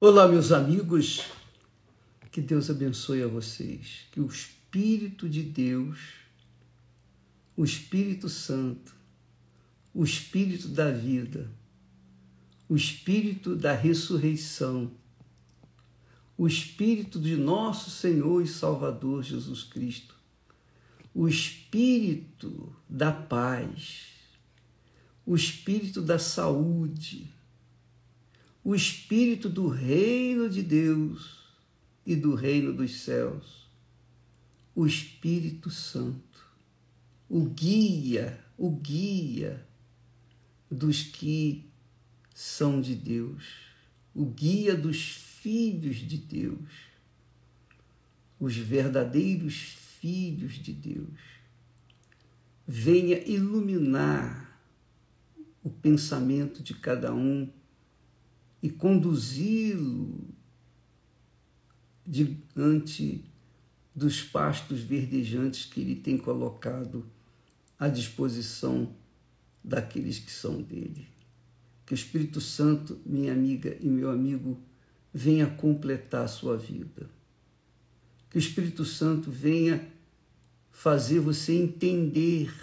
Olá, 0.00 0.28
meus 0.28 0.52
amigos. 0.52 1.24
Que 2.30 2.40
Deus 2.40 2.70
abençoe 2.70 3.20
a 3.20 3.26
vocês. 3.26 4.06
Que 4.12 4.20
o 4.20 4.26
Espírito 4.28 5.28
de 5.28 5.42
Deus, 5.42 5.98
o 7.56 7.64
Espírito 7.64 8.28
Santo, 8.28 8.94
o 9.92 10.04
Espírito 10.04 10.68
da 10.68 10.92
vida, 10.92 11.50
o 12.68 12.76
Espírito 12.76 13.56
da 13.56 13.74
ressurreição, 13.74 14.88
o 16.36 16.46
Espírito 16.46 17.18
de 17.18 17.34
nosso 17.34 17.90
Senhor 17.90 18.40
e 18.40 18.46
Salvador 18.46 19.24
Jesus 19.24 19.64
Cristo, 19.64 20.14
o 21.12 21.26
Espírito 21.26 22.72
da 22.88 23.10
paz, 23.10 24.12
o 25.26 25.34
Espírito 25.34 26.00
da 26.00 26.20
saúde, 26.20 27.36
o 28.68 28.74
Espírito 28.74 29.48
do 29.48 29.66
reino 29.66 30.46
de 30.46 30.62
Deus 30.62 31.38
e 32.04 32.14
do 32.14 32.34
reino 32.34 32.70
dos 32.70 33.00
céus, 33.00 33.66
o 34.74 34.86
Espírito 34.86 35.70
Santo, 35.70 36.46
o 37.30 37.46
guia, 37.46 38.38
o 38.58 38.70
guia 38.70 39.66
dos 40.70 41.02
que 41.02 41.64
são 42.34 42.78
de 42.78 42.94
Deus, 42.94 43.42
o 44.14 44.26
guia 44.26 44.76
dos 44.76 45.12
filhos 45.12 45.96
de 45.96 46.18
Deus, 46.18 46.68
os 48.38 48.54
verdadeiros 48.54 49.78
filhos 49.98 50.56
de 50.56 50.74
Deus. 50.74 51.18
Venha 52.66 53.18
iluminar 53.26 54.60
o 55.64 55.70
pensamento 55.70 56.62
de 56.62 56.74
cada 56.74 57.14
um 57.14 57.50
e 58.62 58.68
conduzi-lo 58.68 60.28
diante 62.06 63.24
dos 63.94 64.22
pastos 64.22 64.80
verdejantes 64.80 65.66
que 65.66 65.80
ele 65.80 65.96
tem 65.96 66.16
colocado 66.16 67.04
à 67.78 67.88
disposição 67.88 68.94
daqueles 69.62 70.18
que 70.18 70.30
são 70.30 70.62
dele. 70.62 71.06
Que 71.84 71.92
o 71.92 71.94
Espírito 71.94 72.40
Santo, 72.40 72.98
minha 73.04 73.32
amiga 73.32 73.76
e 73.80 73.88
meu 73.88 74.10
amigo, 74.10 74.58
venha 75.12 75.46
completar 75.46 76.24
a 76.24 76.28
sua 76.28 76.56
vida. 76.56 77.08
Que 78.30 78.36
o 78.36 78.38
Espírito 78.38 78.84
Santo 78.84 79.30
venha 79.30 79.86
fazer 80.70 81.20
você 81.20 81.54
entender 81.54 82.54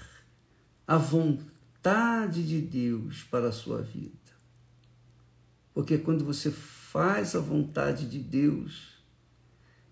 a 0.88 0.98
vontade 0.98 2.48
de 2.48 2.62
Deus 2.62 3.24
para 3.24 3.50
a 3.50 3.52
sua 3.52 3.82
vida. 3.82 4.25
Porque 5.76 5.98
quando 5.98 6.24
você 6.24 6.50
faz 6.50 7.36
a 7.36 7.40
vontade 7.42 8.08
de 8.08 8.18
Deus, 8.18 8.94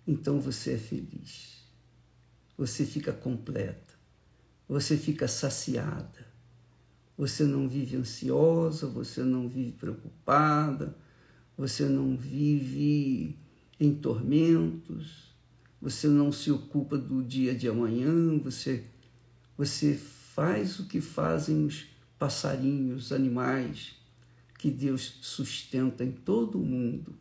então 0.08 0.40
você 0.40 0.76
é 0.76 0.78
feliz. 0.78 1.62
Você 2.58 2.86
fica 2.86 3.12
completa. 3.12 3.94
Você 4.66 4.96
fica 4.96 5.28
saciada. 5.28 6.26
Você 7.18 7.44
não 7.44 7.68
vive 7.68 7.98
ansiosa, 7.98 8.88
você 8.88 9.24
não 9.24 9.50
vive 9.50 9.74
preocupada, 9.74 10.96
você 11.58 11.84
não 11.84 12.16
vive 12.16 13.38
em 13.78 13.94
tormentos, 13.94 15.36
você 15.82 16.08
não 16.08 16.32
se 16.32 16.50
ocupa 16.50 16.98
do 16.98 17.22
dia 17.22 17.54
de 17.54 17.68
amanhã, 17.68 18.40
você, 18.40 18.86
você 19.58 19.96
faz 19.96 20.80
o 20.80 20.88
que 20.88 21.02
fazem 21.02 21.66
os 21.66 21.88
passarinhos, 22.18 23.08
os 23.08 23.12
animais 23.12 24.02
que 24.64 24.72
Deus 24.72 25.18
sustenta 25.20 26.06
em 26.06 26.12
todo 26.14 26.58
o 26.58 26.66
mundo, 26.66 27.14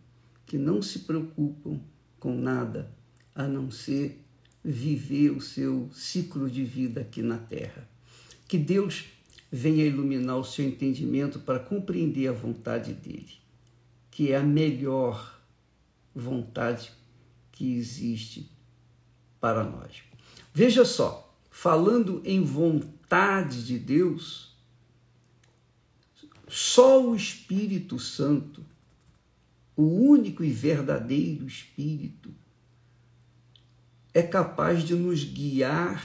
que 0.46 0.56
não 0.56 0.80
se 0.80 1.00
preocupam 1.00 1.80
com 2.20 2.36
nada 2.36 2.88
a 3.34 3.48
não 3.48 3.68
ser 3.68 4.24
viver 4.62 5.30
o 5.30 5.40
seu 5.40 5.90
ciclo 5.92 6.48
de 6.48 6.62
vida 6.62 7.00
aqui 7.00 7.20
na 7.20 7.38
terra. 7.38 7.90
Que 8.46 8.56
Deus 8.56 9.06
venha 9.50 9.84
iluminar 9.84 10.36
o 10.36 10.44
seu 10.44 10.64
entendimento 10.64 11.40
para 11.40 11.58
compreender 11.58 12.28
a 12.28 12.32
vontade 12.32 12.92
dele, 12.92 13.32
que 14.08 14.30
é 14.30 14.36
a 14.36 14.42
melhor 14.44 15.42
vontade 16.14 16.92
que 17.50 17.74
existe 17.74 18.48
para 19.40 19.64
nós. 19.64 20.04
Veja 20.54 20.84
só, 20.84 21.36
falando 21.50 22.22
em 22.24 22.40
vontade 22.44 23.66
de 23.66 23.80
Deus, 23.80 24.51
só 26.54 27.02
o 27.02 27.16
Espírito 27.16 27.98
Santo, 27.98 28.62
o 29.74 29.84
único 29.84 30.44
e 30.44 30.52
verdadeiro 30.52 31.46
Espírito, 31.46 32.30
é 34.12 34.22
capaz 34.22 34.84
de 34.84 34.94
nos 34.94 35.24
guiar 35.24 36.04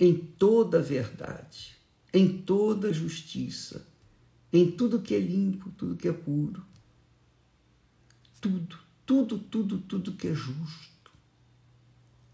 em 0.00 0.16
toda 0.16 0.78
a 0.78 0.82
verdade, 0.82 1.76
em 2.14 2.38
toda 2.38 2.88
a 2.88 2.92
justiça, 2.92 3.86
em 4.50 4.70
tudo 4.70 5.02
que 5.02 5.14
é 5.14 5.20
limpo, 5.20 5.70
tudo 5.76 5.96
que 5.96 6.08
é 6.08 6.12
puro. 6.12 6.64
Tudo, 8.40 8.78
tudo, 9.04 9.38
tudo, 9.38 9.78
tudo 9.80 10.12
que 10.12 10.28
é 10.28 10.34
justo. 10.34 11.10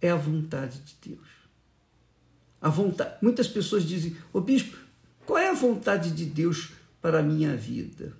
É 0.00 0.08
a 0.08 0.16
vontade 0.16 0.78
de 0.78 0.94
Deus. 1.08 1.28
A 2.60 2.68
vontade. 2.68 3.18
Muitas 3.20 3.48
pessoas 3.48 3.84
dizem, 3.84 4.12
ô 4.32 4.38
oh, 4.38 4.40
bispo, 4.40 4.89
qual 5.30 5.38
é 5.38 5.48
a 5.48 5.54
vontade 5.54 6.10
de 6.10 6.26
Deus 6.26 6.72
para 7.00 7.20
a 7.20 7.22
minha 7.22 7.56
vida? 7.56 8.16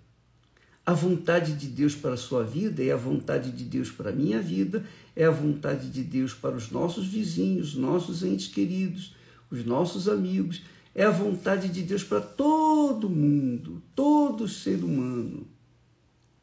A 0.86 0.92
vontade 0.92 1.54
de 1.54 1.66
Deus 1.66 1.92
para 1.92 2.14
a 2.14 2.16
sua 2.16 2.44
vida 2.44 2.84
é 2.84 2.92
a 2.92 2.96
vontade 2.96 3.50
de 3.50 3.64
Deus 3.64 3.90
para 3.90 4.10
a 4.10 4.12
minha 4.12 4.40
vida, 4.40 4.86
é 5.16 5.24
a 5.24 5.30
vontade 5.32 5.90
de 5.90 6.04
Deus 6.04 6.32
para 6.32 6.54
os 6.54 6.70
nossos 6.70 7.08
vizinhos, 7.08 7.74
nossos 7.74 8.22
entes 8.22 8.46
queridos, 8.46 9.16
os 9.50 9.64
nossos 9.64 10.08
amigos, 10.08 10.62
é 10.94 11.02
a 11.02 11.10
vontade 11.10 11.68
de 11.68 11.82
Deus 11.82 12.04
para 12.04 12.20
todo 12.20 13.10
mundo, 13.10 13.82
todo 13.92 14.46
ser 14.46 14.84
humano. 14.84 15.48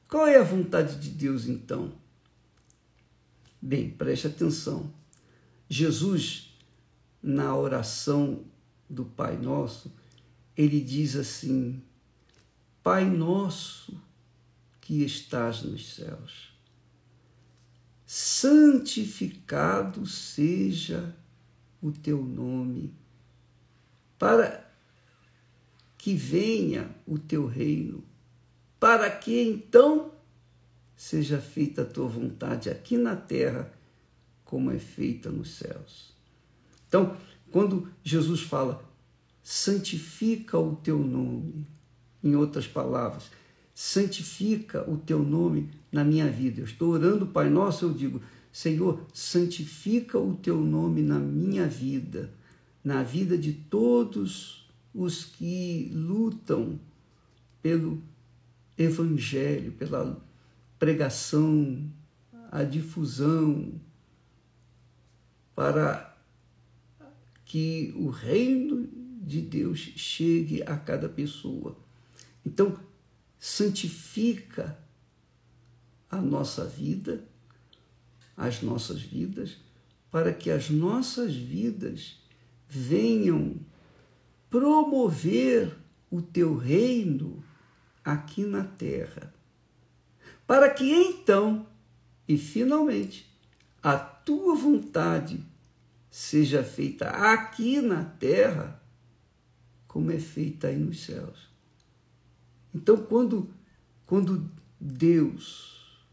Qual 0.05 0.27
é 0.27 0.35
a 0.35 0.43
vontade 0.43 0.97
de 0.97 1.11
Deus 1.11 1.47
então? 1.47 1.93
Bem, 3.61 3.89
preste 3.89 4.27
atenção. 4.27 4.91
Jesus, 5.69 6.53
na 7.23 7.55
oração 7.55 8.41
do 8.89 9.05
Pai 9.05 9.37
Nosso, 9.37 9.95
ele 10.57 10.81
diz 10.81 11.15
assim: 11.15 11.81
Pai 12.81 13.05
nosso 13.05 14.01
que 14.81 15.03
estás 15.03 15.61
nos 15.61 15.93
céus, 15.93 16.53
santificado 18.05 20.05
seja 20.05 21.15
o 21.81 21.91
teu 21.91 22.23
nome, 22.23 22.93
para 24.17 24.65
que 25.97 26.15
venha 26.15 26.89
o 27.05 27.19
teu 27.19 27.45
reino, 27.45 28.03
para 28.79 29.11
que 29.11 29.41
então 29.41 30.13
seja 30.95 31.39
feita 31.39 31.83
a 31.83 31.85
tua 31.85 32.07
vontade 32.07 32.69
aqui 32.69 32.97
na 32.97 33.15
terra, 33.15 33.71
como 34.43 34.71
é 34.71 34.79
feita 34.79 35.29
nos 35.29 35.55
céus. 35.55 36.15
Então, 36.87 37.17
quando 37.51 37.91
Jesus 38.03 38.41
fala, 38.41 38.86
santifica 39.49 40.59
o 40.59 40.75
teu 40.75 40.99
nome. 40.99 41.65
Em 42.21 42.35
outras 42.35 42.67
palavras, 42.67 43.31
santifica 43.73 44.83
o 44.91 44.97
teu 44.97 45.23
nome 45.23 45.69
na 45.89 46.03
minha 46.03 46.29
vida. 46.29 46.59
Eu 46.59 46.65
estou 46.65 46.89
orando, 46.89 47.27
Pai 47.27 47.49
Nosso, 47.49 47.85
eu 47.85 47.93
digo, 47.93 48.21
Senhor, 48.51 49.05
santifica 49.13 50.19
o 50.19 50.35
teu 50.35 50.59
nome 50.59 51.01
na 51.01 51.17
minha 51.17 51.65
vida, 51.65 52.29
na 52.83 53.03
vida 53.03 53.37
de 53.37 53.53
todos 53.53 54.69
os 54.93 55.23
que 55.23 55.93
lutam 55.93 56.77
pelo 57.61 58.03
evangelho, 58.77 59.71
pela 59.71 60.21
pregação, 60.77 61.89
a 62.51 62.65
difusão, 62.65 63.79
para 65.55 66.13
que 67.45 67.93
o 67.95 68.09
reino 68.09 68.96
de 69.27 69.41
Deus 69.41 69.79
chegue 69.79 70.63
a 70.63 70.77
cada 70.77 71.09
pessoa. 71.09 71.77
Então, 72.45 72.79
santifica 73.37 74.79
a 76.09 76.21
nossa 76.21 76.65
vida, 76.65 77.27
as 78.35 78.61
nossas 78.61 79.01
vidas, 79.01 79.57
para 80.09 80.33
que 80.33 80.49
as 80.49 80.69
nossas 80.69 81.35
vidas 81.35 82.17
venham 82.69 83.59
promover 84.49 85.75
o 86.09 86.21
teu 86.21 86.55
reino 86.55 87.43
aqui 88.03 88.45
na 88.45 88.63
terra. 88.63 89.33
Para 90.47 90.69
que 90.69 90.89
então, 90.89 91.67
e 92.25 92.37
finalmente, 92.37 93.29
a 93.83 93.97
tua 93.97 94.55
vontade 94.55 95.43
seja 96.09 96.63
feita 96.63 97.09
aqui 97.09 97.81
na 97.81 98.05
terra 98.05 98.81
como 99.97 100.11
é 100.11 100.19
feita 100.19 100.67
aí 100.67 100.77
nos 100.77 101.05
céus. 101.05 101.49
Então, 102.71 102.97
quando, 102.97 103.49
quando 104.05 104.47
Deus 104.79 106.05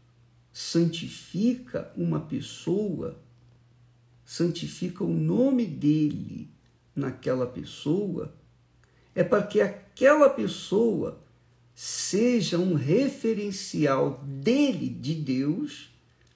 santifica 0.51 1.93
uma 1.95 2.19
pessoa, 2.19 3.21
santifica 4.25 5.03
o 5.03 5.13
nome 5.13 5.67
dele 5.67 6.49
naquela 6.95 7.45
pessoa, 7.45 8.33
é 9.13 9.23
para 9.23 9.43
que 9.43 9.61
aquela 9.61 10.31
pessoa 10.31 11.21
seja 11.75 12.57
um 12.57 12.73
referencial 12.73 14.19
dele, 14.23 14.89
de 14.89 15.13
Deus, 15.13 15.91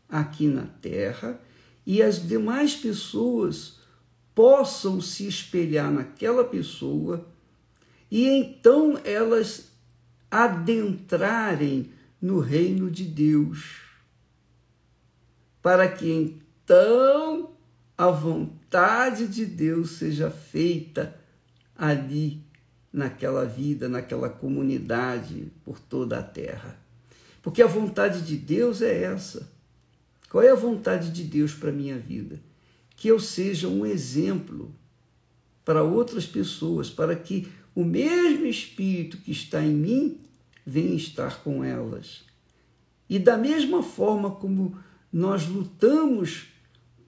aqui 0.08 0.46
na 0.46 0.68
terra, 0.68 1.42
e 1.84 2.04
as 2.04 2.28
demais 2.28 2.76
pessoas 2.76 3.80
possam 4.36 5.02
se 5.02 5.28
espelhar 5.28 5.92
naquela 5.92 6.44
pessoa 6.44 7.28
e 8.12 8.28
então 8.28 9.00
elas 9.04 9.70
adentrarem 10.32 11.92
no 12.22 12.40
reino 12.40 12.90
de 12.90 13.06
Deus, 13.06 13.82
para 15.62 15.88
que 15.88 16.12
então 16.12 17.52
a 17.98 18.10
vontade 18.10 19.28
de 19.28 19.46
Deus 19.46 19.92
seja 19.92 20.32
feita 20.32 21.16
ali 21.76 22.44
naquela 22.92 23.46
vida, 23.46 23.88
naquela 23.88 24.30
comunidade, 24.30 25.52
por 25.64 25.80
toda 25.80 26.20
a 26.20 26.24
terra. 26.24 26.78
Porque 27.42 27.62
a 27.62 27.68
vontade 27.68 28.22
de 28.22 28.36
Deus 28.36 28.82
é 28.82 29.04
essa. 29.04 29.50
Qual 30.30 30.44
é 30.44 30.50
a 30.50 30.56
vontade 30.56 31.12
de 31.12 31.24
Deus 31.24 31.54
para 31.54 31.70
a 31.70 31.74
minha 31.74 31.98
vida? 31.98 32.40
Que 32.96 33.08
eu 33.08 33.20
seja 33.20 33.68
um 33.68 33.86
exemplo 33.86 34.74
para 35.64 35.84
outras 35.84 36.26
pessoas, 36.26 36.90
para 36.90 37.16
que 37.16 37.48
o 37.80 37.86
mesmo 37.86 38.46
Espírito 38.46 39.18
que 39.20 39.32
está 39.32 39.64
em 39.64 39.74
mim 39.74 40.20
venha 40.66 40.96
estar 40.96 41.42
com 41.42 41.64
elas. 41.64 42.26
E 43.10 43.18
da 43.18 43.38
mesma 43.38 43.82
forma 43.82 44.32
como 44.32 44.78
nós 45.12 45.48
lutamos 45.48 46.48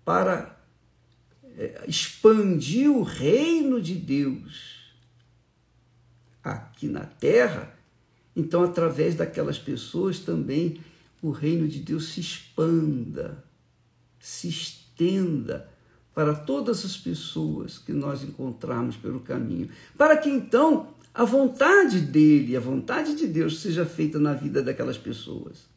para 0.06 0.58
eh, 1.58 1.84
expandir 1.90 2.90
o 2.90 3.04
reino 3.04 3.82
de 3.82 3.96
Deus, 3.96 4.94
aqui 6.42 6.88
na 6.88 7.04
terra, 7.04 7.78
então 8.34 8.64
através 8.64 9.14
daquelas 9.14 9.60
pessoas 9.60 10.20
também 10.20 10.80
o 11.22 11.32
reino 11.32 11.68
de 11.68 11.80
Deus 11.80 12.14
se 12.14 12.22
expanda, 12.22 13.44
se 14.22 14.48
estenda 14.48 15.70
para 16.14 16.34
todas 16.34 16.84
as 16.86 16.98
pessoas 16.98 17.78
que 17.78 17.94
nós 17.94 18.24
encontrarmos 18.24 18.98
pelo 18.98 19.22
caminho, 19.22 19.70
para 19.98 20.18
que 20.18 20.30
então 20.30 20.94
a 21.14 21.24
vontade 21.24 22.00
dele, 22.00 22.56
a 22.56 22.60
vontade 22.60 23.16
de 23.16 23.28
Deus 23.28 23.62
seja 23.62 23.86
feita 23.86 24.20
na 24.20 24.34
vida 24.34 24.62
daquelas 24.62 24.98
pessoas. 24.98 25.70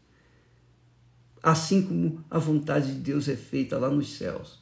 Assim 1.43 1.83
como 1.83 2.25
a 2.31 2.39
vontade 2.39 2.95
de 2.95 3.01
Deus 3.01 3.29
é 3.29 3.37
feita 3.37 3.79
lá 3.79 3.91
nos 3.91 4.17
céus. 4.17 4.59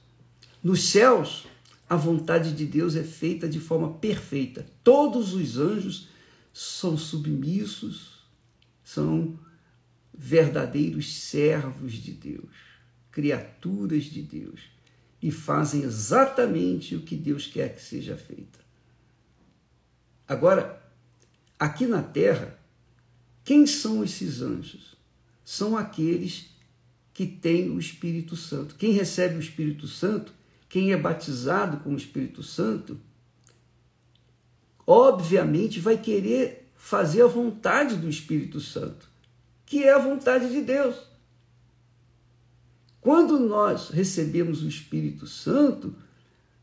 Nos 0.62 0.84
céus, 0.84 1.46
a 1.88 1.96
vontade 1.96 2.52
de 2.52 2.64
Deus 2.64 2.96
é 2.96 3.02
feita 3.02 3.48
de 3.48 3.60
forma 3.60 3.94
perfeita. 3.94 4.66
Todos 4.82 5.34
os 5.34 5.58
anjos 5.58 6.08
são 6.52 6.96
submissos, 6.96 8.24
são 8.82 9.38
verdadeiros 10.12 11.14
servos 11.14 11.92
de 11.92 12.12
Deus, 12.12 12.50
criaturas 13.10 14.04
de 14.04 14.22
Deus, 14.22 14.60
e 15.22 15.30
fazem 15.30 15.82
exatamente 15.82 16.96
o 16.96 17.02
que 17.02 17.14
Deus 17.14 17.46
quer 17.46 17.74
que 17.74 17.82
seja 17.82 18.16
feito. 18.16 18.58
Agora, 20.26 20.82
aqui 21.58 21.86
na 21.86 22.02
terra, 22.02 22.58
quem 23.44 23.66
são 23.66 24.02
esses 24.02 24.42
anjos? 24.42 24.96
São 25.44 25.76
aqueles 25.76 26.50
que 27.14 27.26
têm 27.26 27.70
o 27.70 27.78
Espírito 27.78 28.34
Santo. 28.36 28.74
Quem 28.74 28.92
recebe 28.92 29.36
o 29.36 29.40
Espírito 29.40 29.86
Santo 29.86 30.32
quem 30.72 30.90
é 30.90 30.96
batizado 30.96 31.76
com 31.80 31.90
o 31.90 31.98
Espírito 31.98 32.42
Santo, 32.42 32.98
obviamente 34.86 35.78
vai 35.78 35.98
querer 35.98 36.72
fazer 36.74 37.20
a 37.20 37.26
vontade 37.26 37.96
do 37.96 38.08
Espírito 38.08 38.58
Santo, 38.58 39.06
que 39.66 39.84
é 39.84 39.92
a 39.92 39.98
vontade 39.98 40.48
de 40.48 40.62
Deus. 40.62 40.96
Quando 43.02 43.36
nós 43.40 43.88
recebemos 43.88 44.62
o 44.62 44.68
Espírito 44.68 45.26
Santo, 45.26 45.92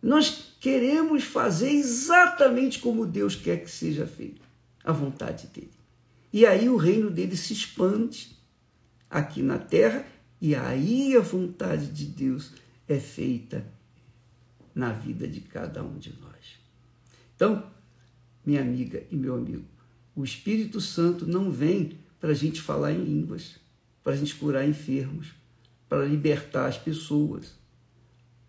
nós 0.02 0.54
queremos 0.58 1.26
fazer 1.26 1.70
exatamente 1.70 2.80
como 2.80 3.06
Deus 3.06 3.36
quer 3.36 3.62
que 3.62 3.70
seja 3.70 4.08
feito, 4.08 4.42
a 4.82 4.94
vontade 4.94 5.48
dele. 5.48 5.74
E 6.32 6.46
aí 6.46 6.70
o 6.70 6.78
reino 6.78 7.12
dele 7.12 7.36
se 7.36 7.52
expande 7.52 8.38
aqui 9.10 9.44
na 9.44 9.58
terra, 9.58 10.06
e 10.40 10.56
aí 10.56 11.14
a 11.14 11.20
vontade 11.20 11.88
de 11.88 12.06
Deus 12.06 12.54
é 12.88 12.98
feita 12.98 13.68
na 14.74 14.94
vida 14.94 15.28
de 15.28 15.42
cada 15.42 15.84
um 15.84 15.98
de 15.98 16.14
nós. 16.22 16.58
Então, 17.36 17.70
minha 18.46 18.62
amiga 18.62 19.04
e 19.12 19.16
meu 19.18 19.36
amigo, 19.36 19.66
o 20.16 20.24
Espírito 20.24 20.80
Santo 20.80 21.28
não 21.28 21.52
vem 21.52 21.98
para 22.18 22.30
a 22.30 22.34
gente 22.34 22.62
falar 22.62 22.94
em 22.94 23.04
línguas, 23.04 23.58
para 24.02 24.14
a 24.14 24.16
gente 24.16 24.36
curar 24.36 24.66
enfermos, 24.66 25.38
para 25.90 26.06
libertar 26.06 26.68
as 26.68 26.78
pessoas, 26.78 27.58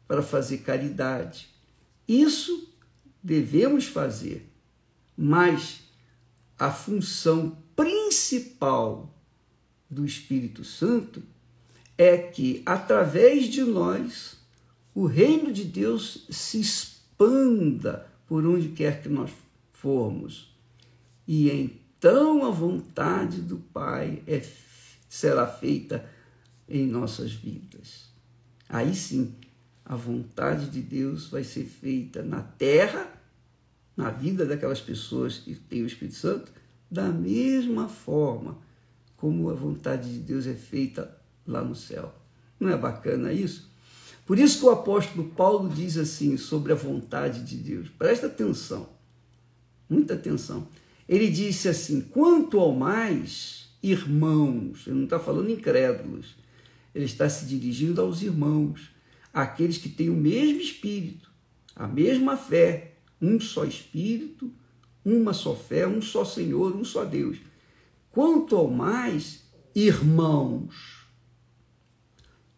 para 0.06 0.22
fazer 0.22 0.58
caridade. 0.58 1.48
Isso 2.06 2.72
devemos 3.22 3.86
fazer, 3.86 4.52
mas 5.16 5.80
a 6.58 6.70
função 6.70 7.56
principal 7.74 9.18
do 9.88 10.04
Espírito 10.04 10.62
Santo 10.62 11.22
é 11.96 12.18
que, 12.18 12.62
através 12.66 13.46
de 13.46 13.62
nós, 13.62 14.38
o 14.94 15.06
reino 15.06 15.52
de 15.52 15.64
Deus 15.64 16.26
se 16.30 16.60
expanda 16.60 18.06
por 18.26 18.44
onde 18.46 18.68
quer 18.68 19.02
que 19.02 19.08
nós 19.08 19.30
formos. 19.72 20.54
E 21.26 21.50
então 21.50 22.44
a 22.44 22.50
vontade 22.50 23.40
do 23.40 23.56
Pai 23.56 24.22
é, 24.26 24.42
será 25.08 25.46
feita 25.46 26.08
em 26.70 26.86
nossas 26.86 27.32
vidas. 27.32 28.08
Aí 28.68 28.94
sim, 28.94 29.34
a 29.84 29.96
vontade 29.96 30.70
de 30.70 30.80
Deus 30.80 31.26
vai 31.26 31.42
ser 31.42 31.64
feita 31.64 32.22
na 32.22 32.40
terra, 32.40 33.12
na 33.96 34.10
vida 34.10 34.46
daquelas 34.46 34.80
pessoas 34.80 35.38
que 35.38 35.54
têm 35.54 35.82
o 35.82 35.86
Espírito 35.86 36.16
Santo, 36.16 36.52
da 36.90 37.08
mesma 37.08 37.88
forma 37.88 38.56
como 39.16 39.50
a 39.50 39.54
vontade 39.54 40.10
de 40.12 40.20
Deus 40.20 40.46
é 40.46 40.54
feita 40.54 41.14
lá 41.46 41.62
no 41.62 41.74
céu. 41.74 42.14
Não 42.58 42.68
é 42.68 42.76
bacana 42.76 43.32
isso? 43.32 43.68
Por 44.24 44.38
isso 44.38 44.60
que 44.60 44.66
o 44.66 44.70
apóstolo 44.70 45.28
Paulo 45.30 45.68
diz 45.68 45.96
assim 45.96 46.36
sobre 46.36 46.72
a 46.72 46.76
vontade 46.76 47.42
de 47.42 47.56
Deus. 47.56 47.88
Presta 47.88 48.28
atenção, 48.28 48.88
muita 49.88 50.14
atenção. 50.14 50.68
Ele 51.08 51.28
disse 51.28 51.68
assim: 51.68 52.00
quanto 52.00 52.60
ao 52.60 52.72
mais, 52.72 53.68
irmãos, 53.82 54.86
ele 54.86 54.96
não 54.96 55.04
está 55.04 55.18
falando 55.18 55.50
incrédulos, 55.50 56.36
ele 56.94 57.04
está 57.04 57.28
se 57.28 57.46
dirigindo 57.46 58.00
aos 58.00 58.22
irmãos, 58.22 58.90
aqueles 59.32 59.78
que 59.78 59.88
têm 59.88 60.10
o 60.10 60.16
mesmo 60.16 60.60
espírito, 60.60 61.30
a 61.74 61.86
mesma 61.86 62.36
fé, 62.36 62.96
um 63.20 63.38
só 63.38 63.64
espírito, 63.64 64.52
uma 65.04 65.32
só 65.32 65.54
fé, 65.54 65.86
um 65.86 66.02
só 66.02 66.24
Senhor, 66.24 66.74
um 66.74 66.84
só 66.84 67.04
Deus. 67.04 67.38
Quanto 68.10 68.56
ao 68.56 68.68
mais, 68.68 69.44
irmãos, 69.74 71.06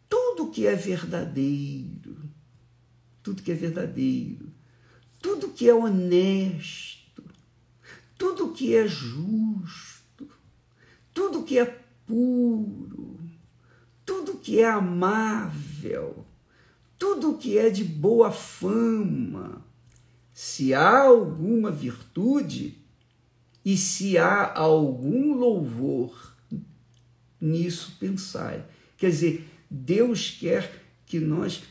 tudo 0.08 0.50
que 0.50 0.66
é 0.66 0.74
verdadeiro, 0.74 2.16
tudo 3.22 3.42
que 3.42 3.52
é 3.52 3.54
verdadeiro, 3.54 4.50
tudo 5.20 5.50
que 5.50 5.68
é 5.68 5.74
honesto, 5.74 7.22
tudo 8.18 8.52
que 8.52 8.74
é 8.74 8.86
justo, 8.88 10.28
tudo 11.12 11.44
que 11.44 11.58
é 11.58 11.64
puro, 12.06 12.91
que 14.42 14.58
é 14.58 14.68
amável, 14.68 16.26
tudo 16.98 17.38
que 17.38 17.56
é 17.56 17.70
de 17.70 17.84
boa 17.84 18.32
fama, 18.32 19.64
se 20.34 20.74
há 20.74 21.02
alguma 21.02 21.70
virtude 21.70 22.76
e 23.64 23.76
se 23.76 24.18
há 24.18 24.52
algum 24.52 25.34
louvor, 25.34 26.34
nisso 27.40 27.96
pensai. 28.00 28.64
Quer 28.96 29.10
dizer, 29.10 29.48
Deus 29.70 30.30
quer 30.30 30.82
que 31.06 31.20
nós 31.20 31.62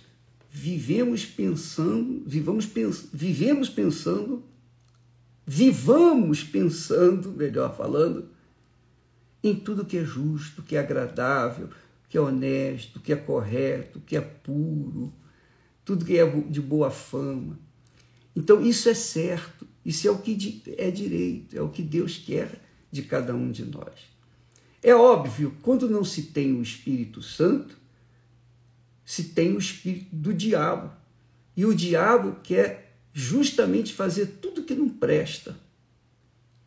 vivemos 0.50 1.25
pensando, 1.25 2.24
vivamos, 2.25 2.66
pens, 2.66 3.08
vivemos 3.13 3.70
pensando, 3.70 4.44
vivamos 5.46 6.42
pensando, 6.42 7.32
melhor 7.34 7.75
falando, 7.75 8.30
em 9.44 9.56
tudo 9.56 9.86
que 9.86 9.98
é 9.98 10.06
justo, 10.06 10.62
que 10.62 10.75
é 10.78 10.80
agradável, 10.80 11.70
que 12.12 12.18
é 12.18 12.22
honesto, 12.22 13.00
que 13.00 13.13
é 13.13 13.15
correto, 13.15 14.01
que 14.01 14.18
é 14.18 14.22
puro, 14.22 15.13
tudo 15.86 16.03
que 16.03 16.18
é 16.18 16.30
de 16.41 16.60
boa 16.60 16.91
fama. 16.91 17.58
Então, 18.36 18.62
isso 18.62 18.89
é 18.89 18.94
certo, 18.94 19.65
isso 19.86 20.10
é 20.10 20.12
o 20.12 20.18
que 20.18 20.62
é 20.77 20.91
direito, 20.91 21.58
é 21.58 21.62
o 21.62 21.70
que 21.70 21.82
Deus 21.82 22.18
quer 22.18 22.62
de 22.91 23.03
cada 23.03 23.34
um 23.34 23.50
de 23.50 23.63
nós. 23.63 23.94
É 24.84 24.94
óbvio, 24.94 25.56
quando 25.62 25.89
não 25.89 26.03
se 26.03 26.24
tem 26.24 26.53
o 26.53 26.62
Espírito 26.62 27.22
Santo, 27.22 27.77
se 29.06 29.24
tem 29.30 29.56
o 29.56 29.60
espírito 29.60 30.13
do 30.13 30.34
diabo. 30.34 30.91
E 31.56 31.65
o 31.65 31.74
diabo 31.74 32.41
quer 32.44 32.98
justamente 33.13 33.94
fazer 33.94 34.25
tudo 34.41 34.63
que 34.63 34.75
não 34.75 34.89
presta, 34.89 35.58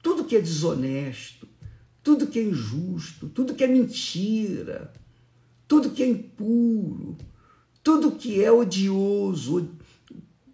tudo 0.03 0.25
que 0.25 0.37
é 0.37 0.41
desonesto, 0.41 1.47
tudo 2.03 2.27
que 2.27 2.39
é 2.39 2.43
injusto, 2.43 3.29
tudo 3.29 3.55
que 3.55 3.65
é 3.65 3.67
mentira, 3.67 4.91
tudo 5.75 5.90
que 5.90 6.04
é 6.04 6.09
impuro, 6.09 7.19
tudo 7.83 8.12
que 8.12 8.40
é 8.40 8.52
odioso 8.52 9.76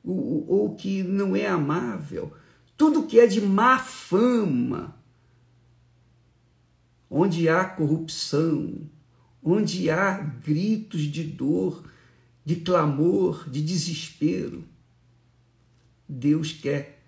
ou, 0.02 0.74
que 0.74 1.02
não 1.02 1.36
é 1.36 1.46
amável, 1.46 2.32
tudo 2.74 3.06
que 3.06 3.20
é 3.20 3.26
de 3.26 3.38
má 3.38 3.78
fama, 3.78 4.96
onde 7.10 7.50
há 7.50 7.66
corrupção, 7.66 8.88
onde 9.42 9.90
há 9.90 10.16
gritos 10.16 11.02
de 11.02 11.24
dor, 11.24 11.84
de 12.42 12.56
clamor, 12.56 13.46
de 13.46 13.60
desespero. 13.60 14.64
Deus 16.08 16.50
quer 16.50 17.04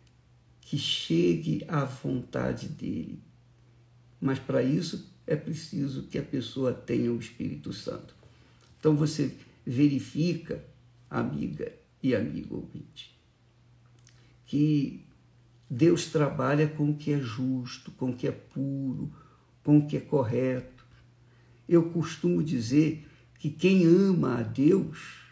que 0.61 0.77
chegue 0.77 1.65
à 1.67 1.87
vontade 1.87 2.69
dele. 2.69 3.23
Mas 4.21 4.39
para 4.39 4.63
isso 4.63 5.11
é 5.33 5.37
preciso 5.37 6.03
que 6.05 6.19
a 6.19 6.23
pessoa 6.23 6.73
tenha 6.73 7.11
o 7.11 7.19
Espírito 7.19 7.73
Santo. 7.73 8.15
Então 8.79 8.95
você 8.95 9.35
verifica, 9.65 10.63
amiga 11.09 11.73
e 12.03 12.15
amigo 12.15 12.57
ouvinte, 12.57 13.19
que 14.45 15.07
Deus 15.71 16.07
trabalha 16.07 16.69
com 16.69 16.91
o 16.91 16.97
que 16.97 17.13
é 17.13 17.19
justo, 17.19 17.91
com 17.93 18.11
o 18.11 18.15
que 18.15 18.29
é 18.29 18.33
puro, 18.33 19.11
com 19.65 19.79
o 19.79 19.87
que 19.87 19.97
é 19.97 20.01
correto. 20.01 20.85
Eu 21.67 21.91
costumo 21.91 22.43
dizer 22.43 23.09
que 23.39 23.49
quem 23.49 23.87
ama 23.87 24.41
a 24.41 24.43
Deus 24.43 25.23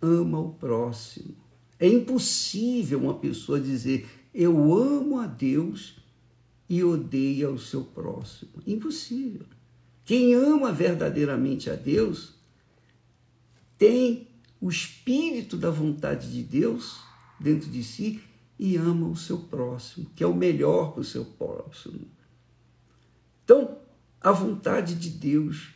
ama 0.00 0.38
o 0.38 0.54
próximo. 0.54 1.36
É 1.78 1.86
impossível 1.86 3.00
uma 3.00 3.14
pessoa 3.14 3.60
dizer 3.60 4.08
eu 4.32 4.72
amo 4.72 5.18
a 5.18 5.26
Deus 5.26 5.99
e 6.70 6.84
odeia 6.84 7.50
o 7.50 7.58
seu 7.58 7.82
próximo. 7.82 8.52
Impossível. 8.64 9.44
Quem 10.04 10.34
ama 10.34 10.72
verdadeiramente 10.72 11.68
a 11.68 11.74
Deus 11.74 12.34
tem 13.76 14.28
o 14.60 14.70
espírito 14.70 15.56
da 15.56 15.68
vontade 15.68 16.30
de 16.30 16.44
Deus 16.44 17.00
dentro 17.40 17.68
de 17.68 17.82
si 17.82 18.22
e 18.56 18.76
ama 18.76 19.08
o 19.08 19.16
seu 19.16 19.38
próximo, 19.38 20.06
que 20.14 20.22
é 20.22 20.26
o 20.26 20.34
melhor 20.34 20.92
para 20.92 21.00
o 21.00 21.04
seu 21.04 21.24
próximo. 21.24 22.06
Então, 23.42 23.78
a 24.20 24.30
vontade 24.30 24.94
de 24.94 25.10
Deus 25.10 25.70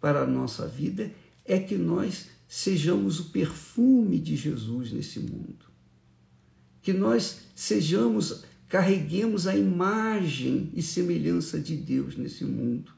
para 0.00 0.22
a 0.22 0.26
nossa 0.26 0.66
vida 0.66 1.12
é 1.44 1.60
que 1.60 1.76
nós 1.76 2.28
sejamos 2.48 3.20
o 3.20 3.30
perfume 3.30 4.18
de 4.18 4.34
Jesus 4.34 4.90
nesse 4.90 5.20
mundo. 5.20 5.66
Que 6.82 6.92
nós 6.92 7.42
sejamos 7.54 8.44
carreguemos 8.74 9.46
a 9.46 9.54
imagem 9.54 10.68
e 10.74 10.82
semelhança 10.82 11.60
de 11.60 11.76
Deus 11.76 12.16
nesse 12.16 12.44
mundo. 12.44 12.90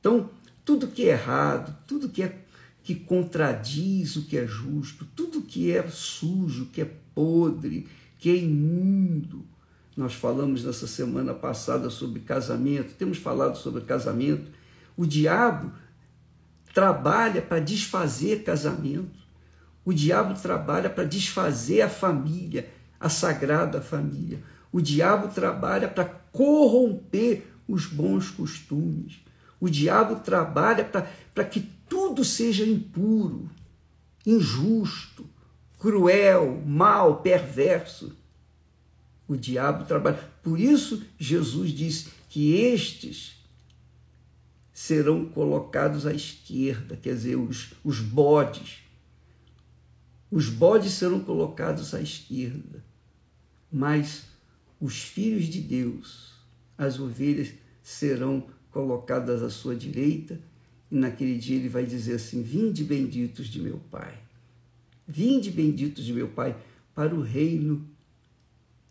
Então, 0.00 0.30
tudo 0.64 0.86
que 0.86 1.02
é 1.02 1.12
errado, 1.12 1.76
tudo 1.86 2.08
que 2.08 2.22
é 2.22 2.38
que 2.82 2.94
contradiz 2.94 4.16
o 4.16 4.22
que 4.22 4.38
é 4.38 4.46
justo, 4.46 5.06
tudo 5.14 5.42
que 5.42 5.70
é 5.70 5.86
sujo, 5.88 6.70
que 6.72 6.80
é 6.80 6.90
podre, 7.14 7.86
que 8.18 8.30
é 8.30 8.34
imundo. 8.34 9.44
Nós 9.94 10.14
falamos 10.14 10.64
nessa 10.64 10.86
semana 10.86 11.34
passada 11.34 11.90
sobre 11.90 12.20
casamento, 12.20 12.94
temos 12.94 13.18
falado 13.18 13.58
sobre 13.58 13.82
casamento. 13.82 14.50
O 14.96 15.04
diabo 15.04 15.70
trabalha 16.72 17.42
para 17.42 17.60
desfazer 17.60 18.42
casamento. 18.42 19.20
O 19.84 19.92
diabo 19.92 20.32
trabalha 20.40 20.88
para 20.88 21.04
desfazer 21.04 21.82
a 21.82 21.90
família, 21.90 22.70
a 22.98 23.08
sagrada 23.08 23.80
família. 23.80 24.42
O 24.72 24.80
diabo 24.80 25.28
trabalha 25.28 25.88
para 25.88 26.04
corromper 26.04 27.46
os 27.68 27.86
bons 27.86 28.30
costumes. 28.30 29.20
O 29.60 29.68
diabo 29.68 30.16
trabalha 30.16 30.84
para 30.84 31.44
que 31.44 31.60
tudo 31.88 32.24
seja 32.24 32.64
impuro, 32.64 33.50
injusto, 34.24 35.26
cruel, 35.78 36.62
mal, 36.66 37.22
perverso. 37.22 38.16
O 39.26 39.36
diabo 39.36 39.84
trabalha. 39.84 40.18
Por 40.42 40.60
isso, 40.60 41.02
Jesus 41.18 41.70
disse 41.70 42.10
que 42.28 42.54
estes 42.54 43.36
serão 44.72 45.24
colocados 45.24 46.06
à 46.06 46.12
esquerda, 46.12 46.96
quer 46.96 47.14
dizer, 47.14 47.36
os, 47.36 47.72
os 47.82 47.98
bodes. 47.98 48.85
Os 50.30 50.48
bodes 50.48 50.92
serão 50.92 51.20
colocados 51.20 51.94
à 51.94 52.00
esquerda, 52.00 52.84
mas 53.70 54.26
os 54.80 55.02
filhos 55.02 55.44
de 55.46 55.60
Deus, 55.60 56.32
as 56.76 56.98
ovelhas, 56.98 57.52
serão 57.82 58.46
colocadas 58.70 59.42
à 59.42 59.48
sua 59.50 59.74
direita, 59.76 60.40
e 60.90 60.96
naquele 60.96 61.38
dia 61.38 61.56
ele 61.56 61.68
vai 61.68 61.86
dizer 61.86 62.14
assim: 62.14 62.42
Vinde 62.42 62.84
benditos 62.84 63.46
de 63.46 63.60
meu 63.60 63.78
Pai, 63.90 64.18
vinde 65.06 65.50
benditos 65.50 66.04
de 66.04 66.12
meu 66.12 66.28
Pai 66.28 66.56
para 66.94 67.14
o 67.14 67.22
reino 67.22 67.88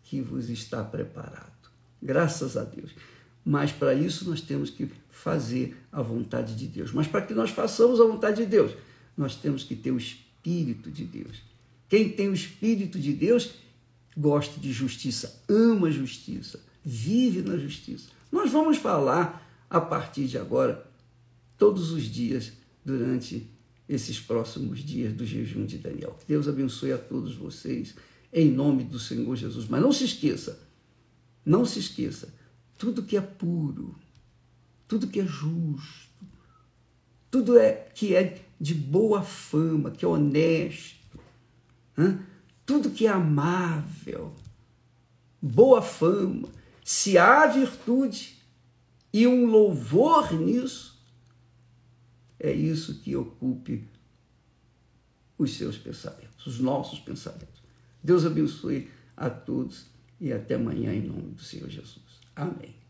que 0.02 0.20
vos 0.20 0.48
está 0.48 0.82
preparado. 0.82 1.52
Graças 2.02 2.56
a 2.56 2.64
Deus. 2.64 2.92
Mas 3.44 3.70
para 3.70 3.94
isso 3.94 4.28
nós 4.28 4.40
temos 4.40 4.70
que 4.70 4.90
fazer 5.08 5.76
a 5.92 6.02
vontade 6.02 6.56
de 6.56 6.66
Deus. 6.66 6.92
Mas 6.92 7.06
para 7.06 7.22
que 7.22 7.34
nós 7.34 7.50
façamos 7.50 8.00
a 8.00 8.04
vontade 8.04 8.42
de 8.42 8.46
Deus, 8.46 8.72
nós 9.16 9.36
temos 9.36 9.62
que 9.62 9.76
ter 9.76 9.92
o 9.92 9.96
Espírito 10.46 10.92
de 10.92 11.04
Deus. 11.04 11.42
Quem 11.88 12.08
tem 12.08 12.28
o 12.28 12.34
Espírito 12.34 13.00
de 13.00 13.12
Deus 13.12 13.50
gosta 14.16 14.60
de 14.60 14.72
justiça, 14.72 15.42
ama 15.48 15.88
a 15.88 15.90
justiça, 15.90 16.62
vive 16.84 17.42
na 17.42 17.56
justiça. 17.58 18.08
Nós 18.30 18.52
vamos 18.52 18.78
falar 18.78 19.44
a 19.68 19.80
partir 19.80 20.28
de 20.28 20.38
agora, 20.38 20.88
todos 21.58 21.90
os 21.90 22.04
dias, 22.04 22.52
durante 22.84 23.50
esses 23.88 24.20
próximos 24.20 24.84
dias 24.84 25.12
do 25.12 25.26
jejum 25.26 25.66
de 25.66 25.78
Daniel. 25.78 26.16
Que 26.20 26.26
Deus 26.28 26.46
abençoe 26.46 26.92
a 26.92 26.98
todos 26.98 27.34
vocês, 27.34 27.96
em 28.32 28.50
nome 28.50 28.84
do 28.84 29.00
Senhor 29.00 29.34
Jesus. 29.34 29.66
Mas 29.68 29.82
não 29.82 29.92
se 29.92 30.04
esqueça, 30.04 30.60
não 31.44 31.64
se 31.64 31.80
esqueça, 31.80 32.32
tudo 32.78 33.02
que 33.02 33.16
é 33.16 33.20
puro, 33.20 33.96
tudo 34.86 35.08
que 35.08 35.20
é 35.20 35.26
justo, 35.26 36.15
tudo 37.36 37.58
é 37.58 37.72
que 37.94 38.16
é 38.16 38.42
de 38.58 38.72
boa 38.72 39.22
fama, 39.22 39.90
que 39.90 40.06
é 40.06 40.08
honesto, 40.08 41.20
tudo 42.64 42.90
que 42.90 43.06
é 43.06 43.10
amável, 43.10 44.34
boa 45.40 45.82
fama, 45.82 46.48
se 46.82 47.18
há 47.18 47.46
virtude 47.46 48.38
e 49.12 49.26
um 49.26 49.44
louvor 49.44 50.32
nisso, 50.32 50.98
é 52.40 52.50
isso 52.52 53.00
que 53.00 53.14
ocupe 53.14 53.86
os 55.36 55.58
seus 55.58 55.76
pensamentos, 55.76 56.46
os 56.46 56.58
nossos 56.58 56.98
pensamentos. 57.00 57.62
Deus 58.02 58.24
abençoe 58.24 58.90
a 59.14 59.28
todos 59.28 59.84
e 60.18 60.32
até 60.32 60.54
amanhã 60.54 60.94
em 60.94 61.02
nome 61.02 61.32
do 61.32 61.42
Senhor 61.42 61.68
Jesus. 61.68 62.18
Amém. 62.34 62.85